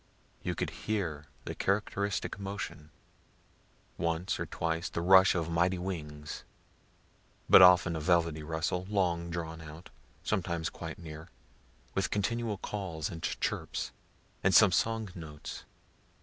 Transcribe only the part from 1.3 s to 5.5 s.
the characteristic motion once or twice "the rush of